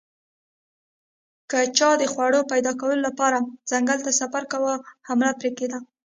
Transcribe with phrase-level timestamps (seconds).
[1.49, 3.37] که چا د خوړو پیدا کولو لپاره
[3.71, 4.73] ځنګل ته سفر کاوه
[5.07, 5.79] حمله پرې کېده